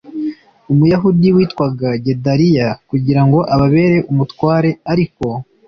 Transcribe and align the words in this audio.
Umuyahudi 0.71 1.27
witwaga 1.35 1.89
Gedaliya 2.05 2.67
kugira 2.89 3.21
ngo 3.25 3.39
ababere 3.53 3.97
umutware 4.11 4.69
ariko 4.91 5.25